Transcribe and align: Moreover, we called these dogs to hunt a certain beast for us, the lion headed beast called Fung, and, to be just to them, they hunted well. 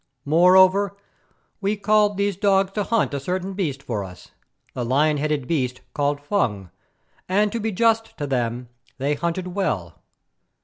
Moreover, 0.25 0.97
we 1.61 1.77
called 1.77 2.17
these 2.17 2.35
dogs 2.35 2.71
to 2.71 2.83
hunt 2.85 3.13
a 3.13 3.19
certain 3.19 3.53
beast 3.53 3.83
for 3.83 4.03
us, 4.03 4.31
the 4.73 4.83
lion 4.83 5.17
headed 5.17 5.45
beast 5.45 5.81
called 5.93 6.19
Fung, 6.19 6.71
and, 7.29 7.51
to 7.51 7.59
be 7.59 7.71
just 7.71 8.17
to 8.17 8.25
them, 8.25 8.69
they 8.97 9.13
hunted 9.13 9.49
well. 9.49 10.01